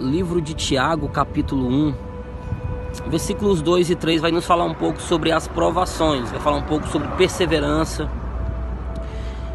[0.00, 1.94] livro de Tiago, capítulo 1,
[3.08, 6.62] versículos 2 e 3 vai nos falar um pouco sobre as provações, vai falar um
[6.62, 8.10] pouco sobre perseverança.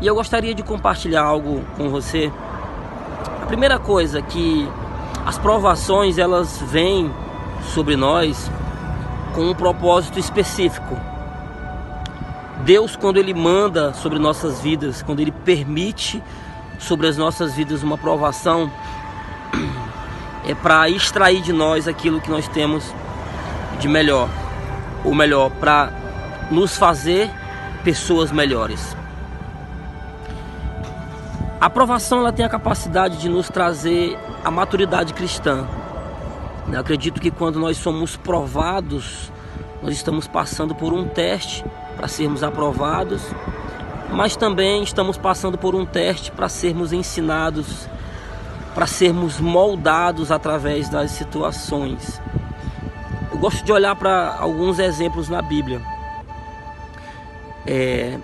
[0.00, 2.32] E eu gostaria de compartilhar algo com você.
[3.42, 4.66] A primeira coisa que
[5.26, 7.12] as provações elas vêm
[7.74, 8.50] sobre nós
[9.34, 10.96] com um propósito específico.
[12.64, 16.22] Deus, quando Ele manda sobre nossas vidas, quando Ele permite
[16.78, 18.70] sobre as nossas vidas uma provação,
[20.50, 22.92] é para extrair de nós aquilo que nós temos
[23.78, 24.28] de melhor,
[25.04, 25.92] ou melhor, para
[26.50, 27.30] nos fazer
[27.84, 28.96] pessoas melhores.
[31.60, 35.68] A aprovação ela tem a capacidade de nos trazer a maturidade cristã.
[36.72, 39.30] Eu acredito que quando nós somos provados,
[39.80, 41.64] nós estamos passando por um teste
[41.96, 43.22] para sermos aprovados,
[44.10, 47.88] mas também estamos passando por um teste para sermos ensinados
[48.74, 52.20] para sermos moldados através das situações.
[53.30, 55.80] Eu gosto de olhar para alguns exemplos na Bíblia.
[57.66, 58.18] É,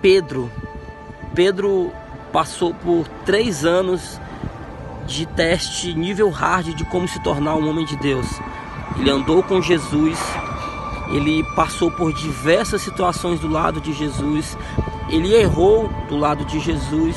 [0.00, 0.50] Pedro,
[1.34, 1.92] Pedro
[2.32, 4.20] passou por três anos
[5.06, 8.26] de teste nível hard de como se tornar um homem de Deus.
[8.98, 10.18] Ele andou com Jesus,
[11.10, 14.56] ele passou por diversas situações do lado de Jesus,
[15.08, 17.16] ele errou do lado de Jesus,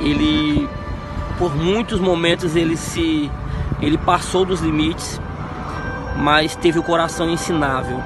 [0.00, 0.68] ele
[1.38, 3.30] por muitos momentos ele se
[3.80, 5.20] ele passou dos limites,
[6.16, 8.00] mas teve o coração ensinável,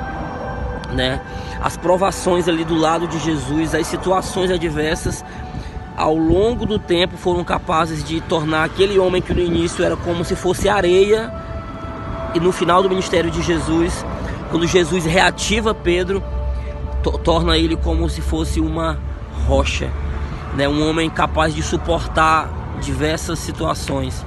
[0.92, 1.20] né?
[1.60, 5.24] As provações ali do lado de Jesus, as situações adversas
[5.96, 10.24] ao longo do tempo foram capazes de tornar aquele homem que no início era como
[10.24, 11.32] se fosse areia
[12.34, 14.04] e no final do ministério de Jesus,
[14.50, 16.22] quando Jesus reativa Pedro,
[17.24, 18.98] torna ele como se fosse uma
[19.46, 19.90] rocha,
[20.54, 20.68] né?
[20.68, 24.24] Um homem capaz de suportar diversas situações.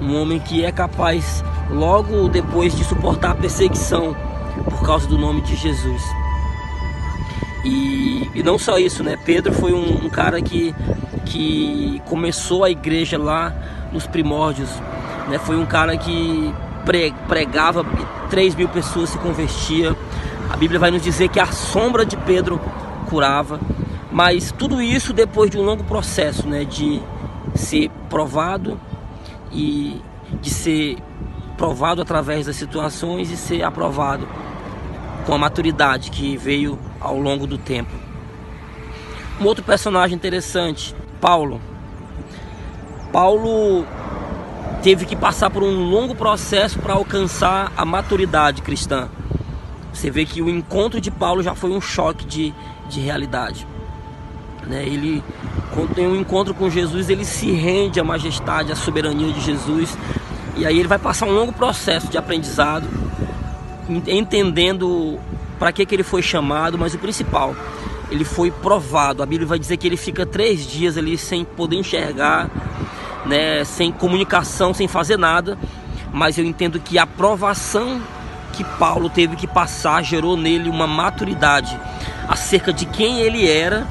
[0.00, 4.14] Um homem que é capaz, logo depois de suportar a perseguição
[4.64, 6.02] por causa do nome de Jesus.
[7.64, 9.18] E, e não só isso, né?
[9.24, 10.74] Pedro foi um, um cara que,
[11.24, 13.52] que começou a igreja lá
[13.92, 14.70] nos primórdios.
[15.28, 15.38] Né?
[15.38, 16.54] Foi um cara que
[17.26, 17.84] pregava,
[18.30, 19.96] 3 mil pessoas se convertia.
[20.48, 22.60] A Bíblia vai nos dizer que a sombra de Pedro
[23.10, 23.58] curava.
[24.12, 27.02] Mas tudo isso depois de um longo processo né, de
[27.56, 28.80] ser provado
[29.52, 30.00] e
[30.40, 30.96] de ser
[31.56, 34.28] provado através das situações e ser aprovado
[35.24, 37.90] com a maturidade que veio ao longo do tempo.
[39.40, 41.60] Um outro personagem interessante, Paulo.
[43.12, 43.84] Paulo
[44.82, 49.08] teve que passar por um longo processo para alcançar a maturidade cristã.
[49.92, 52.54] Você vê que o encontro de Paulo já foi um choque de,
[52.88, 53.66] de realidade.
[54.66, 54.84] Né?
[54.84, 55.22] Ele,
[55.72, 59.96] quando tem um encontro com Jesus, ele se rende à majestade, à soberania de Jesus.
[60.56, 62.88] E aí ele vai passar um longo processo de aprendizado,
[64.06, 65.18] entendendo
[65.58, 67.54] para que, que ele foi chamado, mas o principal,
[68.10, 69.22] ele foi provado.
[69.22, 72.50] A Bíblia vai dizer que ele fica três dias ali sem poder enxergar,
[73.24, 75.58] né, sem comunicação, sem fazer nada.
[76.12, 78.00] Mas eu entendo que a provação
[78.52, 81.78] que Paulo teve que passar gerou nele uma maturidade
[82.26, 83.86] acerca de quem ele era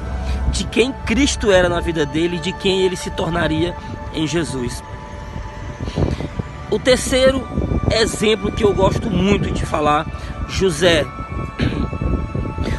[0.56, 3.74] de quem Cristo era na vida dele, de quem ele se tornaria
[4.14, 4.82] em Jesus.
[6.70, 7.46] O terceiro
[7.90, 10.06] exemplo que eu gosto muito de falar,
[10.48, 11.04] José.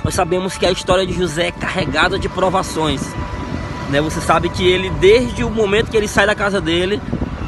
[0.03, 3.01] Nós sabemos que a história de José é carregada de provações.
[3.89, 4.01] Né?
[4.01, 7.01] Você sabe que ele, desde o momento que ele sai da casa dele,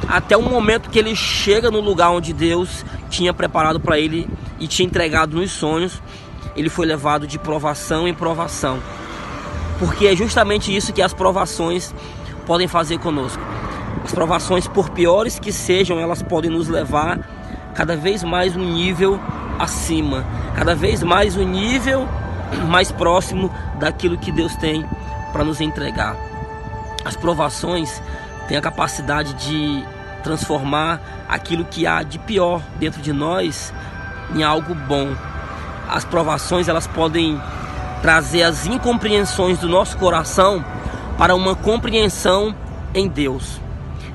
[0.07, 4.27] até o momento que ele chega no lugar onde Deus tinha preparado para ele
[4.59, 6.01] e tinha entregado nos sonhos,
[6.55, 8.79] ele foi levado de provação em provação
[9.79, 11.93] porque é justamente isso que as provações
[12.45, 13.41] podem fazer conosco.
[14.03, 17.19] As provações, por piores que sejam, elas podem nos levar
[17.73, 19.19] cada vez mais um nível
[19.57, 20.25] acima,
[20.55, 22.07] cada vez mais um nível
[22.67, 24.85] mais próximo daquilo que Deus tem
[25.31, 26.15] para nos entregar.
[27.05, 28.01] As provações
[28.47, 29.83] têm a capacidade de
[30.23, 30.99] transformar
[31.29, 33.73] aquilo que há de pior dentro de nós
[34.35, 35.15] em algo bom.
[35.87, 37.39] As provações elas podem
[38.01, 40.63] trazer as incompreensões do nosso coração
[41.17, 42.55] para uma compreensão
[42.93, 43.59] em Deus.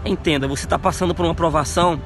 [0.05, 2.01] Entenda, você está passando por uma provação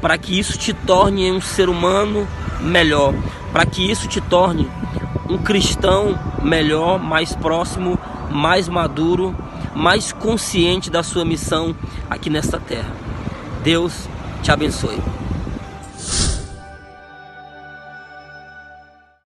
[0.00, 2.26] para que isso te torne um ser humano
[2.60, 3.14] melhor,
[3.52, 4.68] para que isso te torne
[5.28, 7.98] um cristão melhor, mais próximo,
[8.30, 9.34] mais maduro,
[9.74, 11.74] mais consciente da sua missão
[12.10, 12.92] aqui nesta terra.
[13.62, 14.08] Deus
[14.42, 15.23] te abençoe.